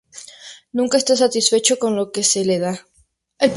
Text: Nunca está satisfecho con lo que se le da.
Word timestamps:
Nunca 0.77 0.97
está 0.97 1.15
satisfecho 1.15 1.77
con 1.77 1.95
lo 1.95 2.11
que 2.11 2.23
se 2.23 2.43
le 2.43 2.57
da. 2.57 2.73